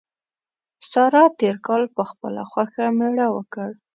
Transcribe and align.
سارا 0.91 1.23
تېر 1.39 1.55
کال 1.67 1.83
په 1.95 2.03
خپله 2.09 2.41
خوښه 2.51 2.85
مېړه 2.97 3.27
وکړ. 3.35 3.69